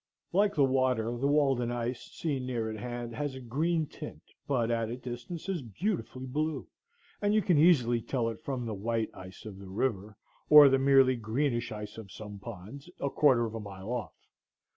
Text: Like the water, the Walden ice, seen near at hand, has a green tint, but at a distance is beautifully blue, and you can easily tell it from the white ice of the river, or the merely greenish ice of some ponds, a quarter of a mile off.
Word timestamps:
Like 0.33 0.55
the 0.55 0.63
water, 0.65 1.15
the 1.15 1.27
Walden 1.27 1.71
ice, 1.71 2.05
seen 2.11 2.47
near 2.47 2.71
at 2.71 2.79
hand, 2.79 3.13
has 3.13 3.35
a 3.35 3.39
green 3.39 3.85
tint, 3.85 4.23
but 4.47 4.71
at 4.71 4.89
a 4.89 4.97
distance 4.97 5.47
is 5.47 5.61
beautifully 5.61 6.25
blue, 6.25 6.65
and 7.21 7.35
you 7.35 7.43
can 7.43 7.59
easily 7.59 8.01
tell 8.01 8.27
it 8.29 8.41
from 8.43 8.65
the 8.65 8.73
white 8.73 9.11
ice 9.13 9.45
of 9.45 9.59
the 9.59 9.69
river, 9.69 10.17
or 10.49 10.69
the 10.69 10.79
merely 10.79 11.15
greenish 11.15 11.71
ice 11.71 11.99
of 11.99 12.11
some 12.11 12.39
ponds, 12.39 12.89
a 12.99 13.11
quarter 13.11 13.45
of 13.45 13.53
a 13.53 13.59
mile 13.59 13.91
off. 13.91 14.15